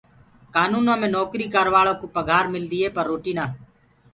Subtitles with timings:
[0.53, 3.45] ڪآنوُنو مي نوڪري ڪروآݪڪوُ پگھآر ملدي هي پر روٽي نآ۔